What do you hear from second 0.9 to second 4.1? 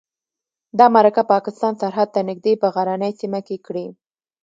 مرکه پاکستان سرحد ته نږدې په غرنۍ سیمه کې کړې.